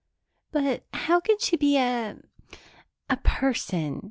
"But 0.51 0.83
how 0.95 1.19
can 1.19 1.37
she 1.37 1.57
be 1.57 1.77
a 1.77 2.17
a 3.07 3.17
person?" 3.17 3.99